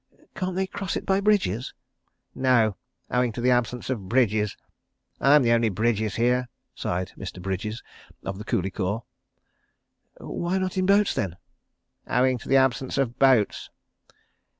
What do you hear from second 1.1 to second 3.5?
bridges?" "No; owing to